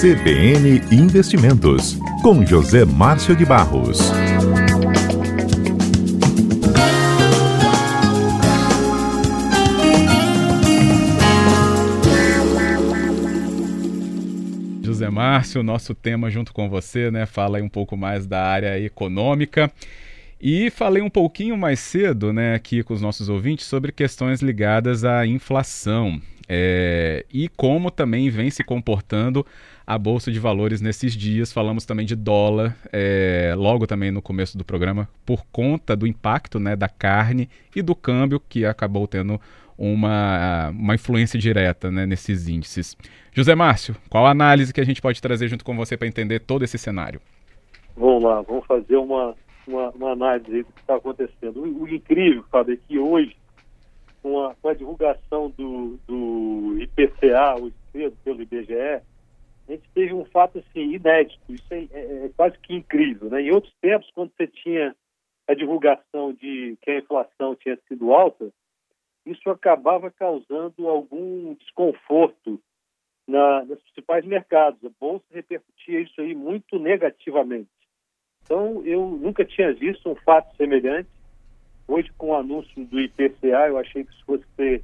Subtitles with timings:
[0.00, 3.98] CBN Investimentos, com José Márcio de Barros.
[14.84, 17.26] José Márcio, nosso tema junto com você, né?
[17.26, 19.68] Fala aí um pouco mais da área econômica.
[20.40, 25.04] E falei um pouquinho mais cedo, né, aqui com os nossos ouvintes, sobre questões ligadas
[25.04, 29.44] à inflação é, e como também vem se comportando
[29.86, 31.52] a Bolsa de Valores nesses dias.
[31.52, 36.58] Falamos também de dólar, é, logo também no começo do programa, por conta do impacto
[36.58, 39.38] né, da carne e do câmbio, que acabou tendo
[39.76, 42.96] uma, uma influência direta né, nesses índices.
[43.32, 46.40] José Márcio, qual a análise que a gente pode trazer junto com você para entender
[46.40, 47.20] todo esse cenário?
[47.94, 49.34] Vamos lá, vamos fazer uma,
[49.68, 51.62] uma, uma análise do que está acontecendo.
[51.62, 53.36] O, o, incrível, Fábio, é que hoje,
[54.22, 59.02] com a, com a divulgação do, do IPCA, o cedo pelo IBGE, a
[59.72, 61.40] gente teve um fato assim, inédito.
[61.48, 63.28] Isso é, é, é, quase que incrível.
[63.28, 63.42] Né?
[63.42, 64.96] Em outros tempos, quando você tinha
[65.46, 68.50] a divulgação de que a inflação tinha sido alta,
[69.26, 72.60] isso acabava causando algum desconforto
[73.26, 74.82] na, nos principais mercados.
[74.84, 77.68] A Bolsa repercutia isso aí muito negativamente.
[78.48, 81.10] Então, eu nunca tinha visto um fato semelhante.
[81.86, 84.82] Hoje, com o anúncio do IPCA, eu achei que isso fosse ter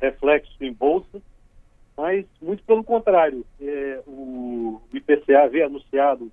[0.00, 1.20] reflexo em bolsa,
[1.98, 3.44] mas muito pelo contrário.
[3.60, 6.32] É, o IPCA veio anunciado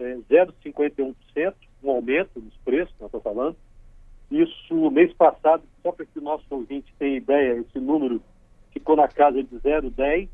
[0.00, 1.14] é, 0,51%,
[1.84, 3.56] um aumento nos preços, nós estamos falando.
[4.28, 8.20] Isso, mês passado, só para que o nosso ouvinte tenha ideia, esse número
[8.72, 10.28] ficou na casa de 0,10%,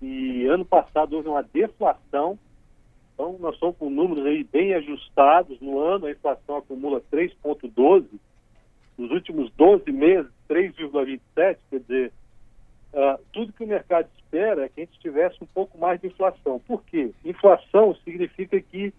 [0.00, 2.38] e ano passado houve uma deflação
[3.14, 5.60] então, nós estamos com números aí bem ajustados.
[5.60, 8.06] No ano, a inflação acumula 3,12%.
[8.98, 11.20] Nos últimos 12 meses, 3,27%.
[11.34, 12.12] Quer dizer,
[12.92, 16.08] uh, tudo que o mercado espera é que a gente tivesse um pouco mais de
[16.08, 16.58] inflação.
[16.60, 17.12] Por quê?
[17.24, 18.92] Inflação significa que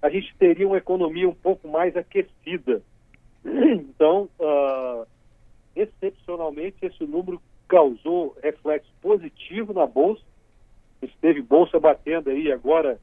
[0.00, 2.80] a gente teria uma economia um pouco mais aquecida.
[3.44, 5.04] Então, uh,
[5.74, 10.22] excepcionalmente, esse número causou reflexo positivo na Bolsa.
[11.02, 13.00] Esteve Bolsa batendo aí agora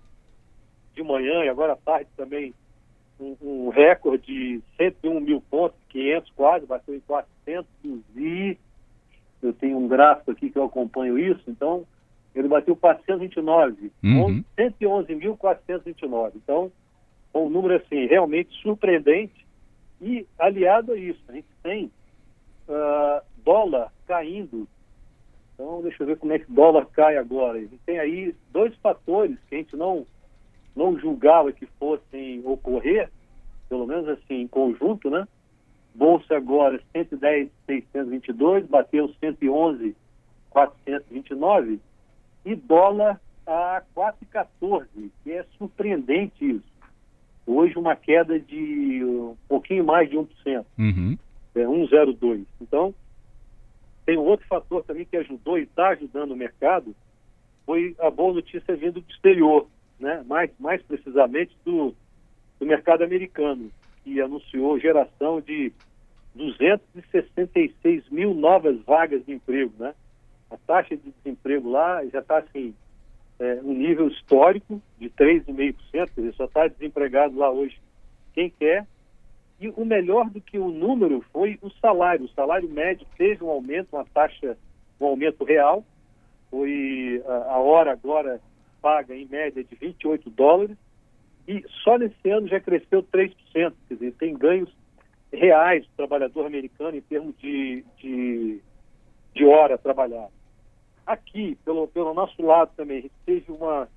[0.96, 2.54] de manhã e agora à tarde também
[3.20, 7.66] um, um recorde de 101 mil pontos, 500 quase, bateu em 400
[8.16, 8.58] e
[9.42, 11.86] eu tenho um gráfico aqui que eu acompanho isso, então
[12.34, 14.44] ele bateu 429, uhum.
[14.58, 16.32] 111.429.
[16.36, 16.72] Então,
[17.34, 19.46] um número assim realmente surpreendente
[20.02, 21.92] e aliado a isso, a gente tem
[22.68, 24.68] uh, dólar caindo.
[25.54, 27.58] Então, deixa eu ver como é que dólar cai agora.
[27.58, 30.06] A gente tem aí dois fatores que a gente não
[30.76, 33.10] não julgava que fossem ocorrer,
[33.70, 35.28] pelo menos assim, em conjunto, né?
[35.94, 41.80] Bolsa agora 110,622, bateu 111,429
[42.44, 46.76] e dólar a 4,14, que é surpreendente isso.
[47.48, 51.18] Hoje uma queda de um pouquinho mais de 1%, uhum.
[51.56, 52.44] é 1,02.
[52.60, 52.94] Então,
[54.06, 56.96] tem um outro fator também que ajudou e está ajudando o mercado,
[57.66, 59.68] foi a boa notícia vindo do exterior
[60.46, 61.94] mais, mais precisamente do,
[62.60, 63.72] do mercado americano,
[64.04, 65.72] que anunciou geração de
[66.36, 69.74] 266 mil novas vagas de emprego.
[69.80, 69.94] Né?
[70.52, 72.74] A taxa de desemprego lá já está assim,
[73.40, 77.80] é, um nível histórico de 3,5%, quer dizer, só está desempregado lá hoje
[78.34, 78.86] quem quer.
[79.60, 82.26] E o melhor do que o número foi o salário.
[82.26, 84.58] O salário médio teve um aumento, uma taxa,
[85.00, 85.84] um aumento real.
[86.52, 88.42] Foi a, a hora agora
[88.86, 90.78] paga em média de 28 dólares
[91.48, 94.70] e só nesse ano já cresceu 3%, quer dizer, tem ganhos
[95.34, 98.62] reais do trabalhador americano em termos de, de,
[99.34, 100.30] de hora trabalhada.
[101.04, 103.90] Aqui, pelo, pelo nosso lado também, a gente teve uma,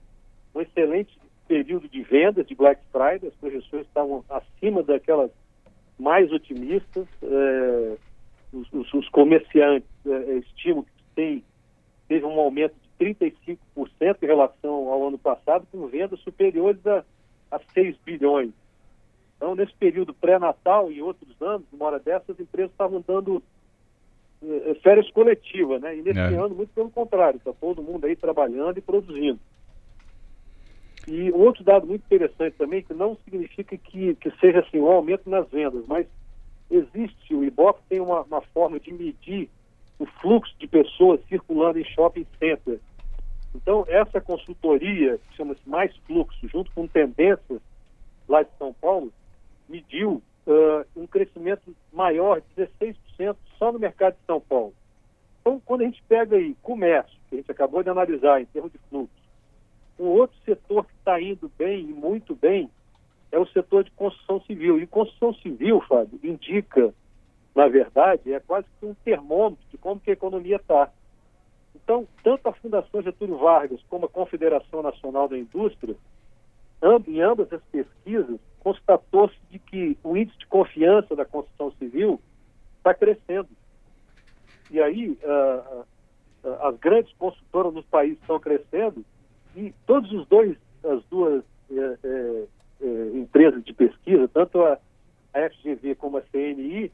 [0.54, 5.30] um excelente período de vendas de Black Friday, as projeções estavam acima daquelas
[5.98, 7.96] mais otimistas, é,
[8.54, 11.44] os, os, os, comerciantes é, estimam que tem,
[12.08, 13.58] teve um aumento de 35%
[14.22, 17.04] em relação ao ano passado, com vendas superiores a,
[17.50, 18.50] a 6 bilhões.
[19.36, 23.42] Então, nesse período pré-natal e outros anos, uma hora dessas, as empresas estavam dando
[24.42, 25.96] eh, férias coletivas, né?
[25.96, 26.34] E nesse é.
[26.34, 29.38] ano, muito pelo contrário, está todo mundo aí trabalhando e produzindo.
[31.06, 35.30] E outro dado muito interessante também, que não significa que, que seja assim um aumento
[35.30, 36.06] nas vendas, mas
[36.70, 39.48] existe, o IBOP tem uma, uma forma de medir
[39.98, 42.78] o fluxo de pessoas circulando em shopping center.
[43.54, 47.60] Então, essa consultoria, que chama-se Mais Fluxo, junto com tendências
[48.28, 49.12] lá de São Paulo,
[49.68, 52.66] mediu uh, um crescimento maior de
[53.16, 54.74] 16% só no mercado de São Paulo.
[55.40, 58.72] Então, quando a gente pega aí comércio, que a gente acabou de analisar em termos
[58.72, 59.14] de fluxo,
[59.98, 62.70] Um outro setor que está indo bem, e muito bem,
[63.32, 64.80] é o setor de construção civil.
[64.80, 66.94] E construção civil, Fábio, indica,
[67.54, 70.90] na verdade, é quase que um termômetro de como que a economia está.
[71.82, 75.96] Então, tanto a Fundação Getúlio Vargas como a Confederação Nacional da Indústria,
[77.06, 82.20] em ambas as pesquisas, constatou-se de que o índice de confiança da construção civil
[82.76, 83.48] está crescendo.
[84.70, 85.80] E aí, uh,
[86.44, 89.04] uh, as grandes construtoras nos países estão crescendo
[89.56, 92.44] e todos os dois, as duas eh, eh,
[92.80, 94.78] eh, empresas de pesquisa, tanto a
[95.32, 96.92] FGV como a CNI,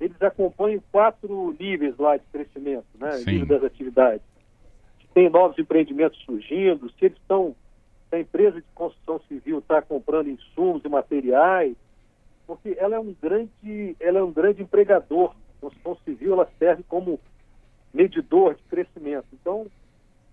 [0.00, 3.18] eles acompanham quatro níveis lá de crescimento, né?
[3.26, 4.22] Nível das atividades.
[5.00, 7.54] Se tem novos empreendimentos surgindo, se eles estão,
[8.08, 11.76] se a empresa de construção civil está comprando insumos e materiais,
[12.46, 15.34] porque ela é um grande, ela é um grande empregador.
[15.58, 17.20] A construção civil ela serve como
[17.92, 19.26] medidor de crescimento.
[19.34, 19.66] Então,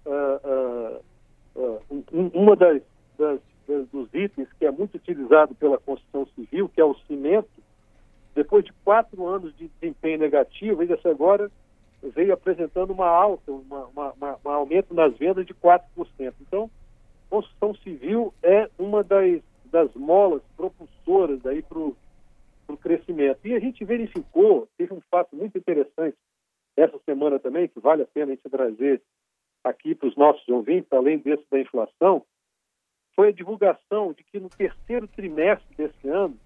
[0.06, 1.02] uh,
[1.56, 2.81] uh, uh, uma das,
[3.18, 7.50] das, das, dos itens que é muito utilizado pela construção civil, que é o cimento,
[8.38, 11.50] depois de quatro anos de desempenho negativo, ele agora
[12.04, 15.81] veio apresentando uma alta, um aumento nas vendas de 4%.
[16.42, 16.69] Então,
[17.31, 19.42] construção civil é uma das,
[19.72, 23.39] das molas propulsoras para o crescimento.
[23.44, 26.16] E a gente verificou, teve um fato muito interessante
[26.78, 29.01] essa semana também, que vale a pena a gente trazer
[29.63, 32.24] aqui para os nossos ouvintes, além desse da inflação,
[33.16, 36.38] foi a divulgação de que no terceiro trimestre desse ano,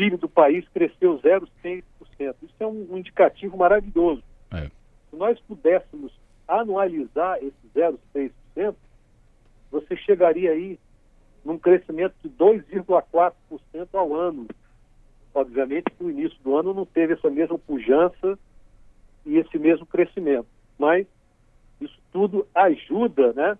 [0.00, 1.82] PIB do país cresceu 0,6%.
[2.18, 4.22] Isso é um, um indicativo maravilhoso.
[4.50, 4.70] É.
[5.10, 6.10] Se nós pudéssemos
[6.48, 8.74] anualizar esse 0,6%,
[9.70, 10.78] você chegaria aí
[11.44, 13.34] num crescimento de 2,4%
[13.92, 14.46] ao ano.
[15.34, 18.38] Obviamente que no início do ano não teve essa mesma pujança
[19.26, 20.48] e esse mesmo crescimento,
[20.78, 21.06] mas
[21.78, 23.58] isso tudo ajuda, né,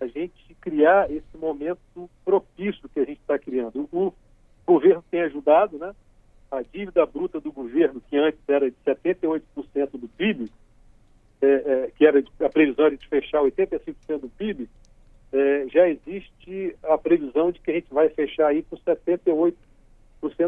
[0.00, 3.86] a gente criar esse momento propício que a gente está criando.
[3.92, 4.12] O,
[4.66, 5.94] o governo tem ajudado, né?
[6.50, 9.42] A dívida bruta do governo, que antes era de 78%
[9.92, 10.50] do PIB,
[11.42, 14.68] é, é, que era de, a previsão era de fechar 85% do PIB,
[15.32, 19.54] é, já existe a previsão de que a gente vai fechar aí com 78%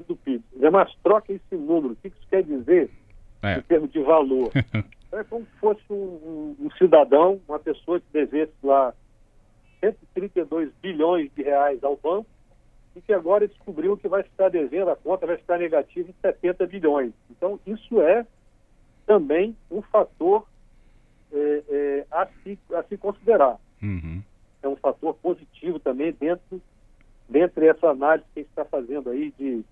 [0.06, 0.44] do PIB.
[0.70, 1.94] Mas troca esse número.
[1.94, 2.88] O que isso quer dizer
[3.42, 3.58] é.
[3.58, 4.52] em termos de valor?
[5.12, 8.94] é como se fosse um, um, um cidadão, uma pessoa que devesse lá
[9.80, 12.35] 132 bilhões de reais ao banco
[12.96, 16.66] e que agora descobriu que vai estar devendo, a conta vai estar negativa em 70
[16.66, 17.12] bilhões.
[17.30, 18.26] Então, isso é
[19.06, 20.46] também um fator
[21.30, 23.58] é, é, a, se, a se considerar.
[23.82, 24.22] Uhum.
[24.62, 26.60] É um fator positivo também dentro,
[27.28, 29.62] dentro dessa análise que a gente está fazendo aí de,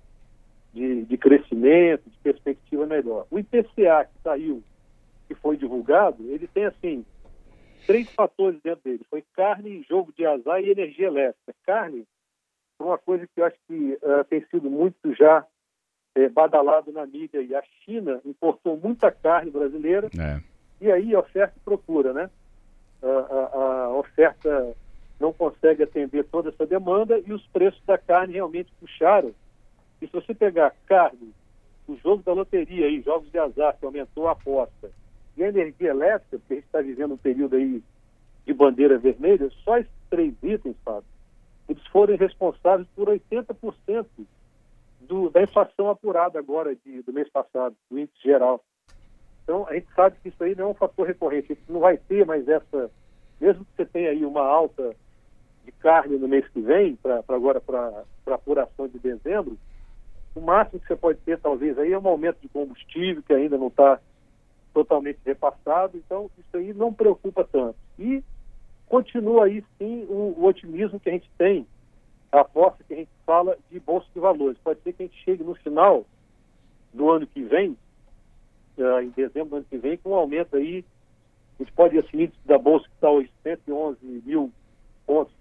[0.75, 3.27] de, de crescimento, de perspectiva melhor.
[3.31, 4.63] O IPCA que saiu,
[5.27, 7.07] que foi divulgado, ele tem assim
[7.87, 9.07] três fatores dentro dele.
[9.09, 11.55] Foi carne, jogo de azar e energia elétrica.
[11.65, 12.07] Carne
[12.79, 15.47] uma coisa que eu acho que uh, tem sido muito já
[16.15, 17.43] é, badalado na mídia.
[17.43, 20.09] E a China importou muita carne brasileira.
[20.19, 20.41] É.
[20.81, 22.31] E aí oferta e procura, né?
[23.03, 24.75] A, a, a, oferta
[25.21, 29.33] não consegue atender toda essa demanda e os preços da carne realmente puxaram.
[30.01, 31.33] E se você pegar carne,
[31.87, 34.91] o jogo da loteria aí, jogos de azar, que aumentou a aposta,
[35.37, 37.83] e a energia elétrica, porque a gente está vivendo um período aí
[38.47, 41.09] de bandeira vermelha, só esses três itens, Fábio,
[41.69, 44.07] eles foram responsáveis por 80%
[45.01, 48.63] do, da inflação apurada agora de, do mês passado, do índice geral.
[49.43, 51.53] Então, a gente sabe que isso aí não é um fator recorrente.
[51.53, 52.91] A gente não vai ter mais essa...
[53.41, 54.95] Mesmo que você tenha aí uma alta
[55.65, 59.59] de carne no mês que vem, para agora para apuração de dezembro,
[60.35, 63.57] o máximo que você pode ter, talvez, aí é um aumento de combustível, que ainda
[63.57, 64.01] não está
[64.73, 67.77] totalmente repassado, então isso aí não preocupa tanto.
[67.99, 68.23] E
[68.89, 71.67] continua aí sim o, o otimismo que a gente tem,
[72.31, 74.59] a aposta que a gente fala de bolsa de valores.
[74.63, 76.05] Pode ser que a gente chegue no final
[76.93, 77.77] do ano que vem,
[78.79, 80.85] uh, em dezembro do ano que vem, com um aumento aí,
[81.59, 84.53] a gente pode assumir da bolsa que está hoje 111 mil
[85.07, 85.33] pontos,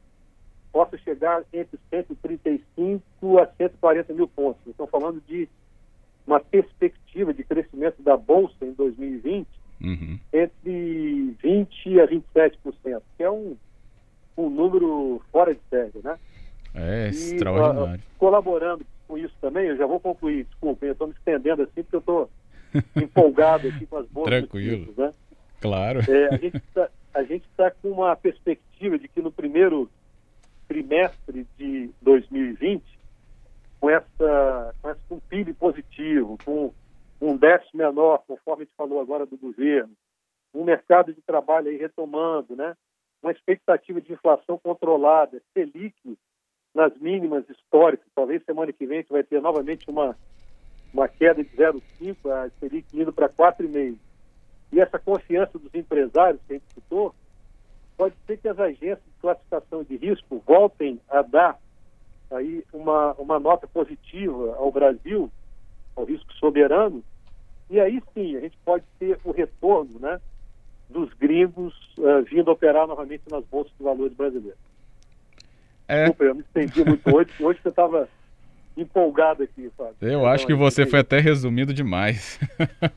[0.72, 4.62] possa chegar entre 135 a 140 mil pontos.
[4.66, 5.48] Estamos falando de
[6.26, 9.48] uma perspectiva de crescimento da Bolsa em 2020
[9.82, 10.20] uhum.
[10.32, 13.56] entre 20% a 27%, que é um,
[14.38, 16.18] um número fora de série, né?
[16.74, 18.02] É, e, extraordinário.
[18.02, 21.84] Uh, colaborando com isso também, eu já vou concluir, desculpem, eu estou me estendendo assim
[21.84, 22.30] porque eu estou
[22.96, 24.80] empolgado aqui com as boas Tranquilo.
[24.80, 25.12] Notícias, né?
[25.62, 26.00] Claro.
[26.10, 26.38] É, a
[27.24, 29.90] gente está tá com uma perspectiva de que no primeiro
[30.68, 32.84] trimestre de 2020
[33.80, 36.74] com essa, com esse com PIB positivo, com
[37.24, 39.94] um déficit menor, conforme a gente falou agora do governo,
[40.54, 42.76] um mercado de trabalho aí retomando, né?
[43.22, 45.96] uma expectativa de inflação controlada, Selic
[46.76, 50.18] nas mínimas históricas, talvez semana que vem a gente vai ter novamente uma,
[50.94, 53.96] uma queda de 0,5, a Selic indo para 4,5.
[54.74, 57.16] E essa confiança dos empresários que a gente citou,
[57.96, 61.58] pode ser que as agências de classificação de risco voltem a dar
[62.32, 65.32] aí uma, uma nota positiva ao Brasil,
[65.96, 67.04] ao risco soberano,
[67.74, 70.22] e aí sim a gente pode ter o retorno né,
[70.88, 74.60] dos gringos uh, vindo operar novamente nas bolsas de valores brasileiras.
[75.88, 76.04] É.
[76.04, 78.08] Desculpa, eu me estendi muito hoje, hoje você estava
[78.78, 79.96] empolgado aqui, Fábio.
[80.00, 82.40] Eu então, acho que você foi até resumido demais.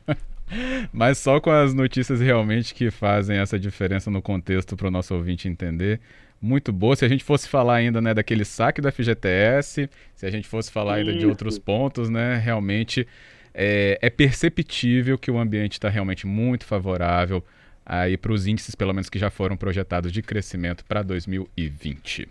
[0.93, 5.15] Mas só com as notícias realmente que fazem essa diferença no contexto para o nosso
[5.15, 6.01] ouvinte entender.
[6.41, 6.95] Muito boa.
[6.95, 10.71] Se a gente fosse falar ainda né, daquele saque do FGTS, se a gente fosse
[10.71, 11.21] falar ainda Isso.
[11.21, 13.09] de outros pontos, né, realmente
[13.59, 17.43] é, é perceptível que o ambiente está realmente muito favorável
[17.87, 22.29] aí para os índices, pelo menos que já foram projetados de crescimento para 2020.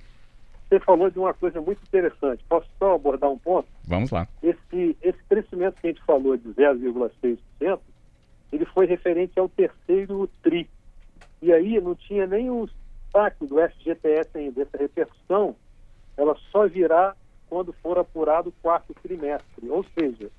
[0.69, 2.43] Você falou de uma coisa muito interessante.
[2.47, 3.67] Posso só abordar um ponto?
[3.83, 4.27] Vamos lá.
[4.43, 7.79] Esse, esse crescimento que a gente falou de 0,6%,
[8.51, 10.69] ele foi referente ao terceiro TRI.
[11.41, 12.69] E aí não tinha nem o
[13.11, 14.61] saque do FGTS ainda.
[14.61, 15.55] Essa repercussão,
[16.17, 17.15] ela só virá
[17.49, 19.69] quando for apurado o quarto trimestre.
[19.69, 20.29] Ou seja,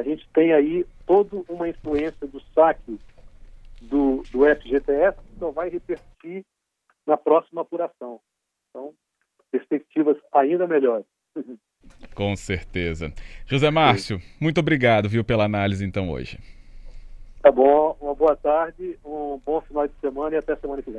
[0.00, 2.98] a gente tem aí toda uma influência do saque
[3.82, 6.44] do, do FGTS que só vai repercutir
[7.06, 8.20] na próxima apuração.
[8.68, 8.94] Então,
[9.50, 11.06] perspectivas ainda melhores.
[12.14, 13.12] Com certeza.
[13.46, 16.38] José Márcio, muito obrigado, viu, pela análise então hoje.
[17.42, 20.98] Tá bom, uma boa tarde, um bom final de semana e até semana que vem.